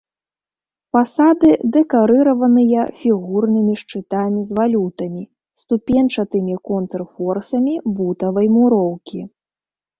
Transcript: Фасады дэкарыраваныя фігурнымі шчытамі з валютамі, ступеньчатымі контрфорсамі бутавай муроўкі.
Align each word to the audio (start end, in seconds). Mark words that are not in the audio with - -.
Фасады 0.95 1.49
дэкарыраваныя 1.75 2.83
фігурнымі 3.03 3.73
шчытамі 3.83 4.41
з 4.49 4.59
валютамі, 4.63 5.23
ступеньчатымі 5.65 6.53
контрфорсамі 6.73 7.73
бутавай 8.03 8.47
муроўкі. 8.59 9.19